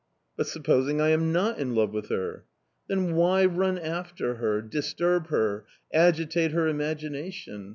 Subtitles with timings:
[0.35, 2.45] "But supposing I am not in love with her?"
[2.87, 7.69] "Then why run after her, disturb her, agitate her imagination!...